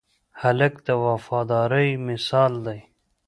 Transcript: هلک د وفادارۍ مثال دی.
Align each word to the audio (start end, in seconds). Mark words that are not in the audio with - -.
هلک 0.41 0.73
د 0.87 0.89
وفادارۍ 1.05 1.89
مثال 2.07 2.53
دی. 2.65 2.79